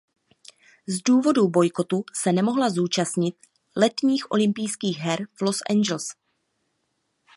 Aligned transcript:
Z 0.87 1.01
důvodu 1.03 1.47
bojkotu 1.49 2.03
se 2.21 2.33
nemohla 2.33 2.69
zúčastnit 2.69 3.35
letních 3.75 4.31
olympijských 4.31 4.97
her 4.97 5.27
v 5.35 5.41
Los 5.41 5.59
Angeles. 5.69 6.05